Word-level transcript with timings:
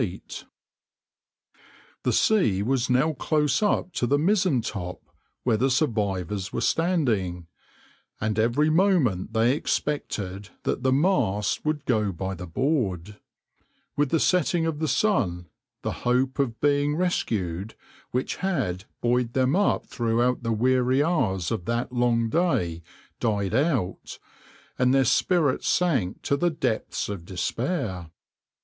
}}}}\end{minipage} 0.01 0.23
\hfill{} 0.23 0.23
\end{figure} 0.23 0.45
The 2.01 2.13
sea 2.13 2.63
was 2.63 2.89
now 2.89 3.13
close 3.13 3.61
up 3.61 3.91
to 3.93 4.07
the 4.07 4.17
mizzentop 4.17 4.97
where 5.43 5.57
the 5.57 5.69
survivors 5.69 6.51
were 6.51 6.59
standing, 6.59 7.45
and 8.19 8.39
every 8.39 8.71
moment 8.71 9.33
they 9.33 9.53
expected 9.55 10.49
that 10.63 10.81
the 10.81 10.91
mast 10.91 11.63
would 11.63 11.85
go 11.85 12.11
by 12.11 12.33
the 12.33 12.47
board. 12.47 13.19
With 13.95 14.09
the 14.09 14.19
setting 14.19 14.65
of 14.65 14.79
the 14.79 14.87
sun 14.87 15.49
the 15.83 15.91
hope 16.01 16.39
of 16.39 16.59
being 16.59 16.95
rescued, 16.95 17.75
which 18.09 18.37
had 18.37 18.85
buoyed 19.01 19.33
them 19.33 19.55
up 19.55 19.85
throughout 19.85 20.41
the 20.41 20.51
weary 20.51 21.03
hours 21.03 21.51
of 21.51 21.65
that 21.65 21.91
long 21.91 22.27
day, 22.27 22.81
died 23.19 23.53
out, 23.53 24.17
and 24.79 24.95
their 24.95 25.05
spirits 25.05 25.67
sank 25.69 26.23
to 26.23 26.35
the 26.35 26.49
depths 26.49 27.07
of 27.07 27.23
despair. 27.23 28.09